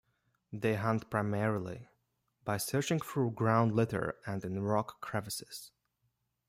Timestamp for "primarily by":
1.11-2.57